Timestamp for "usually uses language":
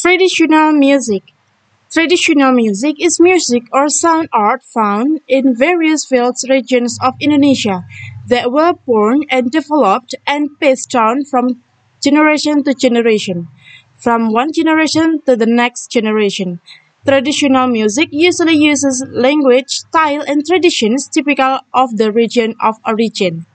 18.12-19.70